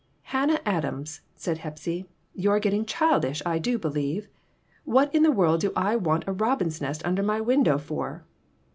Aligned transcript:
"Hannah 0.33 0.59
Adams," 0.65 1.21
said 1.35 1.59
Hepsy, 1.59 2.07
"you're 2.33 2.57
getting 2.59 2.87
childish, 2.87 3.39
I 3.45 3.59
do 3.59 3.77
believe. 3.77 4.29
What 4.83 5.13
in 5.13 5.21
the 5.21 5.29
world 5.31 5.61
do 5.61 5.71
I 5.75 5.95
want 5.95 6.23
a 6.25 6.33
robin's 6.33 6.81
nest 6.81 7.05
under 7.05 7.21
my 7.21 7.39
window 7.39 7.77
for? 7.77 8.25